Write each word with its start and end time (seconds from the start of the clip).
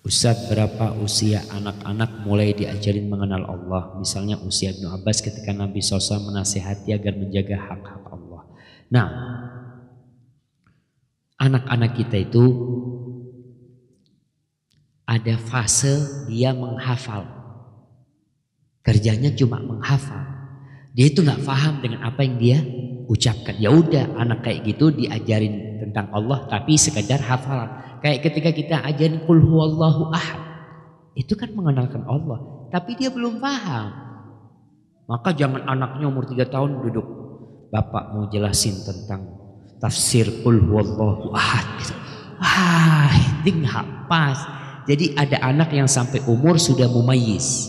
Ustaz 0.00 0.48
berapa 0.48 0.96
usia 0.96 1.44
anak-anak 1.52 2.24
mulai 2.24 2.56
diajarin 2.56 3.04
mengenal 3.04 3.44
Allah? 3.44 4.00
Misalnya 4.00 4.40
usia 4.40 4.72
Ibnu 4.72 4.88
Abbas 4.88 5.20
ketika 5.20 5.52
Nabi 5.52 5.84
SAW 5.84 6.24
menasihati 6.32 6.96
agar 6.96 7.20
menjaga 7.20 7.60
hak-hak 7.60 8.04
Allah. 8.08 8.42
Nah 8.88 9.08
anak-anak 11.36 12.00
kita 12.00 12.16
itu 12.16 12.44
ada 15.04 15.36
fase 15.36 16.24
dia 16.32 16.56
menghafal. 16.56 17.28
Kerjanya 18.80 19.36
cuma 19.36 19.60
menghafal. 19.60 20.24
Dia 20.96 21.12
itu 21.12 21.20
nggak 21.20 21.44
paham 21.44 21.84
dengan 21.84 22.08
apa 22.08 22.24
yang 22.24 22.36
dia 22.40 22.58
ucapkan 23.10 23.58
ya 23.58 23.74
udah 23.74 24.14
anak 24.14 24.46
kayak 24.46 24.62
gitu 24.70 24.94
diajarin 24.94 25.82
tentang 25.82 26.14
Allah 26.14 26.46
tapi 26.46 26.78
sekedar 26.78 27.18
hafalan 27.18 27.90
Kayak 28.00 28.20
ketika 28.32 28.50
kita 28.50 28.76
ajarin 28.80 29.28
kul 29.28 29.44
huwallahu 29.44 30.08
ahad. 30.08 30.40
Itu 31.12 31.36
kan 31.36 31.52
mengenalkan 31.52 32.00
Allah. 32.08 32.68
Tapi 32.72 32.96
dia 32.96 33.12
belum 33.12 33.38
paham. 33.44 33.92
Maka 35.04 35.36
jangan 35.36 35.68
anaknya 35.68 36.08
umur 36.08 36.24
3 36.24 36.48
tahun 36.48 36.80
duduk. 36.80 37.06
Bapak 37.70 38.16
mau 38.16 38.24
jelasin 38.32 38.82
tentang 38.82 39.36
tafsir 39.78 40.40
kul 40.40 40.64
huwallahu 40.64 41.36
ahad. 41.36 41.66
Gitu. 41.76 41.94
Wah, 42.40 43.14
nggak 43.44 43.86
pas. 44.08 44.38
Jadi 44.88 45.12
ada 45.12 45.44
anak 45.44 45.76
yang 45.76 45.86
sampai 45.86 46.24
umur 46.24 46.56
sudah 46.56 46.88
mumayis. 46.88 47.68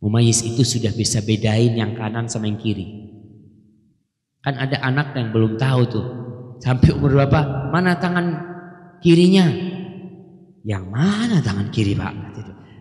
Mumayis 0.00 0.40
itu 0.40 0.64
sudah 0.64 0.90
bisa 0.96 1.20
bedain 1.20 1.76
yang 1.76 1.92
kanan 1.92 2.32
sama 2.32 2.48
yang 2.48 2.56
kiri. 2.56 3.15
Kan 4.46 4.54
ada 4.62 4.78
anak 4.78 5.10
yang 5.18 5.34
belum 5.34 5.58
tahu 5.58 5.80
tuh. 5.90 6.06
Sampai 6.62 6.94
umur 6.94 7.18
berapa? 7.18 7.66
Mana 7.74 7.98
tangan 7.98 8.26
kirinya. 9.02 9.50
Yang 10.62 10.84
mana 10.86 11.42
tangan 11.42 11.66
kiri 11.74 11.98
pak? 11.98 12.14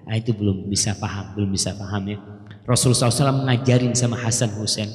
Nah, 0.06 0.14
itu 0.14 0.38
belum 0.38 0.70
bisa 0.70 0.94
paham, 1.02 1.34
belum 1.34 1.50
bisa 1.50 1.74
paham 1.74 2.06
ya. 2.06 2.22
Rasulullah 2.70 3.10
SAW 3.10 3.42
mengajarin 3.42 3.98
sama 3.98 4.22
Hasan 4.22 4.54
Husain. 4.62 4.90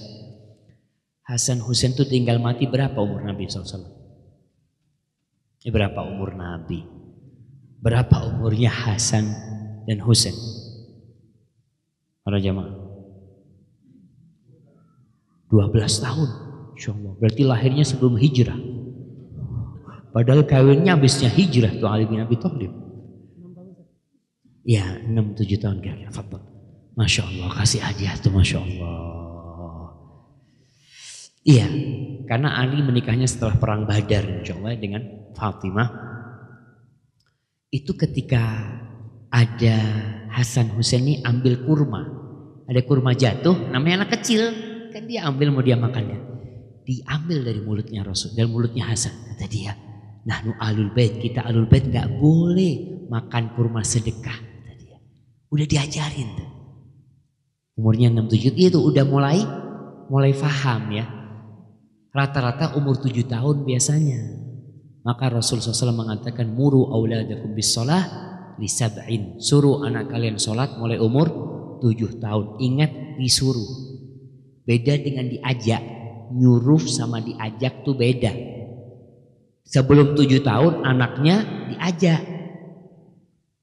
Hasan 1.27 1.59
Husain 1.63 1.91
itu 1.95 2.07
tinggal 2.07 2.39
mati 2.39 2.71
berapa 2.71 2.95
umur 2.99 3.27
Nabi 3.27 3.51
SAW? 3.51 3.83
Ini 5.63 5.71
berapa 5.75 6.07
umur 6.07 6.39
Nabi? 6.39 6.87
Berapa 7.83 8.31
umurnya 8.31 8.71
Hasan 8.71 9.27
dan 9.91 9.99
Husain? 10.07 10.35
Para 12.23 12.39
jamaah. 12.39 12.79
12 15.51 16.07
tahun. 16.07 16.50
Insya 16.81 16.97
Allah. 16.97 17.13
Berarti 17.21 17.43
lahirnya 17.45 17.85
sebelum 17.85 18.17
hijrah. 18.17 18.57
Padahal 20.17 20.49
kawinnya 20.49 20.97
habisnya 20.97 21.29
hijrah 21.29 21.77
tuh 21.77 21.85
Ali 21.85 22.09
bin 22.09 22.25
Abi 22.25 22.41
Thalib. 22.41 22.73
Ya, 24.65 24.97
6 25.05 25.37
7 25.37 25.61
tahun 25.61 25.85
kira-kira. 25.85 26.09
Masya 26.97 27.29
Allah, 27.29 27.49
kasih 27.53 27.85
hadiah 27.85 28.17
tuh 28.17 28.33
Masya 28.33 28.65
Allah. 28.65 28.97
Iya, 31.45 31.69
karena 32.25 32.57
Ali 32.57 32.81
menikahnya 32.81 33.29
setelah 33.29 33.61
perang 33.61 33.85
Badar 33.85 34.41
Insya 34.41 34.57
Allah 34.57 34.81
dengan 34.81 35.05
Fatimah. 35.37 35.89
Itu 37.69 37.93
ketika 37.93 38.41
ada 39.29 39.77
Hasan 40.33 40.73
Husain 40.81 41.05
ini 41.05 41.21
ambil 41.29 41.61
kurma. 41.61 42.09
Ada 42.65 42.81
kurma 42.89 43.13
jatuh, 43.13 43.69
namanya 43.69 44.05
anak 44.05 44.17
kecil. 44.17 44.49
Kan 44.97 45.05
dia 45.05 45.29
ambil 45.29 45.53
mau 45.53 45.61
dia 45.61 45.77
makannya. 45.77 46.30
Diambil 46.91 47.47
dari 47.47 47.63
mulutnya 47.63 48.03
Rasul, 48.03 48.35
dari 48.35 48.51
mulutnya 48.51 48.91
Hasan. 48.91 49.15
Kata 49.31 49.47
dia, 49.47 49.79
Nahnu 50.27 50.59
alul 50.59 50.91
bait, 50.91 51.23
kita 51.23 51.47
alul 51.47 51.71
bait 51.71 51.87
nggak 51.87 52.19
boleh 52.19 53.07
makan 53.07 53.55
kurma 53.55 53.87
sedekah 53.87 54.35
tadi 54.67 54.91
ya. 54.91 54.99
Udah 55.55 55.67
diajarin 55.71 56.29
tuh. 56.35 56.51
Umurnya 57.79 58.11
6 58.11 58.27
7 58.27 58.59
itu 58.59 58.79
udah 58.83 59.05
mulai 59.07 59.39
mulai 60.11 60.35
faham 60.35 60.91
ya. 60.93 61.07
Rata-rata 62.11 62.75
umur 62.75 62.99
7 62.99 63.23
tahun 63.25 63.63
biasanya. 63.65 64.21
Maka 65.01 65.33
Rasul 65.33 65.63
SAW 65.63 65.97
mengatakan 65.97 66.51
muru 66.53 66.91
auladakum 66.93 67.55
bis 67.55 67.73
sholah 67.73 68.03
li 68.61 68.69
sab'in. 68.69 69.39
Suruh 69.41 69.87
anak 69.87 70.13
kalian 70.13 70.37
sholat 70.37 70.77
mulai 70.77 71.01
umur 71.01 71.31
7 71.81 72.21
tahun. 72.21 72.61
Ingat 72.61 73.17
disuruh. 73.17 73.71
Beda 74.67 74.99
dengan 75.01 75.31
diajak. 75.31 76.00
Nyuruh 76.31 76.83
sama 76.87 77.19
diajak 77.19 77.83
tuh 77.83 77.99
beda. 77.99 78.31
Sebelum 79.67 80.19
tujuh 80.19 80.43
tahun 80.43 80.83
anaknya 80.83 81.67
diajak. 81.71 82.23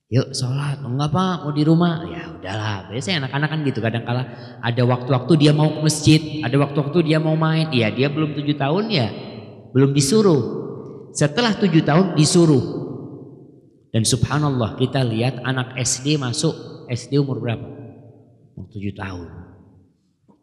Yuk 0.08 0.32
sholat, 0.32 0.80
enggak 0.88 1.12
pak 1.12 1.36
mau 1.44 1.52
di 1.52 1.64
rumah. 1.68 2.08
Ya 2.08 2.32
udahlah, 2.32 2.88
biasanya 2.88 3.28
anak-anak 3.28 3.50
kan 3.52 3.60
gitu. 3.68 3.80
Kadang 3.84 4.08
kala 4.08 4.24
ada 4.64 4.84
waktu-waktu 4.88 5.34
dia 5.36 5.52
mau 5.52 5.68
ke 5.68 5.80
masjid, 5.84 6.22
ada 6.48 6.56
waktu-waktu 6.64 7.12
dia 7.12 7.20
mau 7.20 7.36
main. 7.36 7.68
Iya 7.76 7.92
dia 7.92 8.08
belum 8.08 8.32
tujuh 8.40 8.56
tahun 8.56 8.88
ya, 8.88 9.12
belum 9.76 9.92
disuruh. 9.92 10.44
Setelah 11.12 11.60
tujuh 11.60 11.84
tahun 11.84 12.16
disuruh. 12.16 12.88
Dan 13.92 14.08
subhanallah 14.08 14.80
kita 14.80 15.04
lihat 15.04 15.44
anak 15.44 15.76
SD 15.76 16.16
masuk 16.16 16.56
SD 16.88 17.20
umur 17.20 17.44
berapa? 17.44 17.68
Tujuh 18.72 18.96
tahun. 18.96 19.57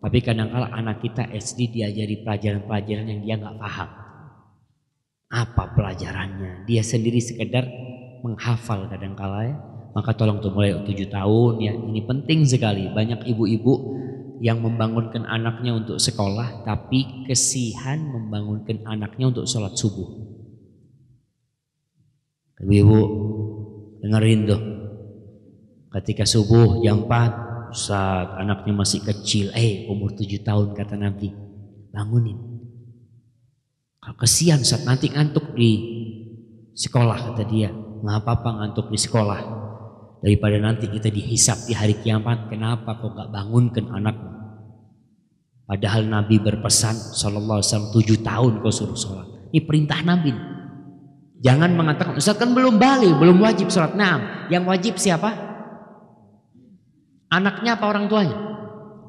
Tapi 0.04 0.20
kadang 0.20 0.52
kala 0.52 0.68
anak 0.68 1.00
kita 1.00 1.32
SD 1.32 1.80
diajari 1.80 2.20
pelajaran-pelajaran 2.20 3.08
yang 3.08 3.20
dia 3.24 3.34
nggak 3.40 3.56
paham. 3.56 3.88
Apa 5.32 5.72
pelajarannya? 5.72 6.68
Dia 6.68 6.84
sendiri 6.84 7.24
sekedar 7.24 7.64
menghafal 8.20 8.84
kadang-kala 8.92 9.48
ya. 9.48 9.56
Maka 9.96 10.12
tolong 10.12 10.44
tuh 10.44 10.52
mulai 10.52 10.76
tujuh 10.76 11.08
tahun 11.08 11.52
ya. 11.56 11.72
Ini 11.72 12.04
penting 12.04 12.44
sekali. 12.44 12.92
Banyak 12.92 13.24
ibu-ibu 13.32 13.96
yang 14.44 14.60
membangunkan 14.60 15.24
anaknya 15.24 15.72
untuk 15.72 15.96
sekolah. 15.96 16.68
Tapi 16.68 17.24
kesihan 17.24 18.04
membangunkan 18.04 18.84
anaknya 18.84 19.32
untuk 19.32 19.48
sholat 19.48 19.72
subuh. 19.72 20.20
Ibu-ibu 22.60 23.00
dengerin 24.04 24.40
tuh. 24.52 24.62
Ketika 25.96 26.28
subuh 26.28 26.84
jam 26.84 27.08
4. 27.08 27.43
Saat 27.74 28.38
anaknya 28.38 28.72
masih 28.72 29.02
kecil. 29.02 29.50
Eh 29.52 29.90
umur 29.90 30.14
tujuh 30.14 30.46
tahun 30.46 30.78
kata 30.78 30.94
Nabi. 30.94 31.34
Bangunin 31.90 32.54
kalau 34.04 34.20
kesian 34.20 34.60
saat 34.60 34.84
nanti 34.84 35.08
ngantuk 35.08 35.56
di 35.56 35.72
sekolah 36.76 37.32
kata 37.32 37.42
dia. 37.48 37.72
Nggak 37.72 38.16
apa-apa 38.20 38.50
ngantuk 38.60 38.92
di 38.92 39.00
sekolah. 39.00 39.40
Daripada 40.20 40.60
nanti 40.60 40.92
kita 40.92 41.08
dihisap 41.08 41.64
di 41.64 41.72
hari 41.72 41.96
kiamat. 41.96 42.52
Kenapa 42.52 43.00
kok 43.00 43.16
gak 43.16 43.32
bangunkan 43.32 43.88
anakmu? 43.88 44.32
Padahal 45.64 46.04
Nabi 46.04 46.36
berpesan 46.36 46.92
Sallallahu 46.92 47.60
Alaihi 47.60 47.68
Wasallam 47.72 47.92
tujuh 47.96 48.18
tahun 48.20 48.52
kau 48.60 48.68
suruh 48.68 48.96
sholat. 48.96 49.28
Ini 49.52 49.64
perintah 49.64 50.00
Nabi. 50.04 50.36
Jangan 51.40 51.72
mengatakan 51.72 52.20
Ustaz 52.20 52.36
kan 52.36 52.52
belum 52.52 52.76
balik, 52.76 53.16
belum 53.16 53.40
wajib 53.40 53.72
sholat. 53.72 53.96
Nah, 53.96 54.48
yang 54.52 54.68
wajib 54.68 55.00
siapa? 55.00 55.53
Anaknya 57.34 57.74
apa 57.74 57.90
orang 57.90 58.06
tuanya? 58.06 58.38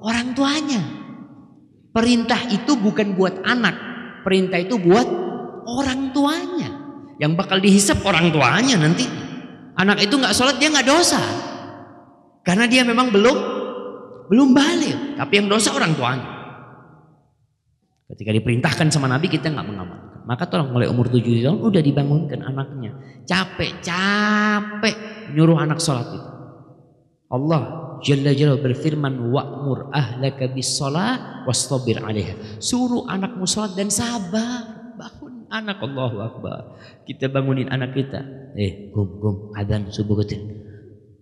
Orang 0.02 0.34
tuanya. 0.34 0.82
Perintah 1.94 2.42
itu 2.50 2.74
bukan 2.74 3.14
buat 3.14 3.46
anak, 3.46 3.78
Perintah 4.26 4.58
itu 4.58 4.82
buat 4.82 5.06
orang 5.70 6.10
tuanya. 6.10 6.70
Yang 7.22 7.32
bakal 7.38 7.62
dihisap 7.62 8.02
orang 8.02 8.34
tuanya 8.34 8.82
nanti. 8.82 9.06
Anak 9.78 10.02
itu 10.02 10.18
nggak 10.18 10.34
sholat 10.34 10.58
dia 10.58 10.74
nggak 10.74 10.90
dosa. 10.90 11.22
Karena 12.42 12.66
dia 12.66 12.82
memang 12.82 13.14
belum 13.14 13.38
belum 14.34 14.50
balik. 14.58 15.22
Tapi 15.22 15.34
yang 15.38 15.48
dosa 15.48 15.78
orang 15.78 15.94
tuanya. 15.94 16.30
Ketika 18.10 18.34
diperintahkan 18.34 18.90
sama 18.90 19.06
Nabi 19.06 19.30
kita 19.30 19.54
nggak 19.54 19.68
mengamalkan. 19.70 20.26
Maka 20.26 20.50
tolong 20.50 20.74
mulai 20.74 20.90
umur 20.90 21.06
tujuh 21.14 21.46
tahun 21.46 21.62
udah 21.62 21.82
dibangunkan 21.86 22.42
anaknya. 22.42 22.98
Capek, 23.30 23.86
capek 23.86 24.96
nyuruh 25.38 25.62
anak 25.62 25.78
sholat 25.78 26.10
itu. 26.10 26.30
Allah 27.30 27.85
Jalla 28.06 28.38
Jalla 28.38 28.62
berfirman 28.62 29.34
wa'mur 29.34 29.90
ahlaka 29.90 30.46
bis 30.54 30.78
shalah 30.78 31.42
wastabir 31.50 31.98
'alaiha. 31.98 32.62
Suruh 32.62 33.10
anakmu 33.10 33.50
salat 33.50 33.74
dan 33.74 33.90
sabar. 33.90 34.94
Bangun 34.94 35.50
anak 35.50 35.82
Allahu 35.82 36.18
Akbar. 36.22 36.78
Kita 37.10 37.34
bangunin 37.34 37.68
anak 37.74 37.98
kita. 37.98 38.22
Eh, 38.54 38.94
gum 38.94 39.18
gum 39.18 39.36
adzan 39.58 39.90
subuh 39.90 40.22
kecil. 40.22 40.46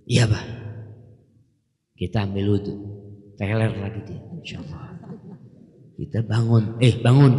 Iya, 0.03 0.27
Pak. 0.27 0.45
Kita 1.95 2.27
ambil 2.27 2.59
wudhu. 2.59 2.75
Teler 3.39 3.71
lagi 3.79 4.03
dia, 4.05 4.21
insyaallah. 4.43 4.93
Kita 5.97 6.19
bangun, 6.21 6.77
eh 6.83 6.99
bangun. 6.99 7.33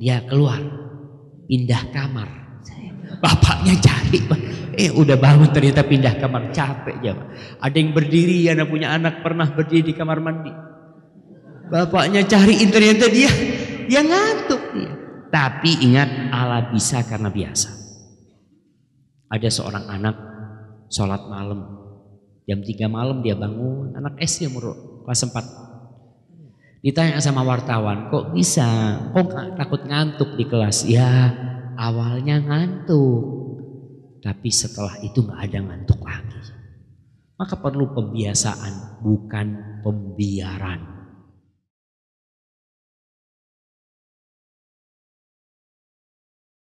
Dia 0.00 0.24
keluar. 0.26 0.58
Pindah 1.46 1.92
kamar. 1.92 2.43
Bapaknya 3.24 3.72
cari. 3.80 4.20
Eh 4.76 4.92
udah 4.92 5.16
bangun 5.16 5.48
ternyata 5.48 5.80
pindah 5.80 6.20
kamar 6.20 6.52
capek 6.52 7.00
ya. 7.00 7.16
Ada 7.56 7.72
yang 7.72 7.96
berdiri 7.96 8.52
anak 8.52 8.68
punya 8.68 8.92
anak 8.92 9.24
pernah 9.24 9.48
berdiri 9.48 9.80
di 9.80 9.94
kamar 9.96 10.20
mandi. 10.20 10.52
Bapaknya 11.72 12.20
cariin 12.28 12.68
ternyata 12.68 13.08
dia 13.08 13.32
dia 13.88 14.04
ngantuk 14.04 14.60
dia. 14.76 14.92
Tapi 15.32 15.88
ingat 15.88 16.28
Allah 16.28 16.68
bisa 16.68 17.00
karena 17.00 17.32
biasa. 17.32 17.72
Ada 19.32 19.48
seorang 19.48 19.88
anak 19.88 20.16
sholat 20.92 21.24
malam. 21.24 21.80
Jam 22.44 22.60
3 22.60 22.92
malam 22.92 23.24
dia 23.24 23.32
bangun, 23.32 23.96
anak 23.96 24.20
SD 24.20 24.52
umur 24.52 24.76
kelas 25.08 25.24
4. 25.32 26.84
Ditanya 26.84 27.16
sama 27.24 27.40
wartawan, 27.40 28.12
kok 28.12 28.36
bisa? 28.36 29.00
Kok 29.16 29.56
takut 29.56 29.80
ngantuk 29.88 30.36
di 30.36 30.44
kelas? 30.44 30.84
Ya 30.84 31.32
awalnya 31.76 32.40
ngantuk. 32.40 33.22
Tapi 34.24 34.48
setelah 34.48 34.96
itu 35.04 35.20
gak 35.20 35.52
ada 35.52 35.58
ngantuk 35.60 36.00
lagi. 36.00 36.40
Maka 37.36 37.60
perlu 37.60 37.92
pembiasaan, 37.92 39.04
bukan 39.04 39.46
pembiaran. 39.84 41.03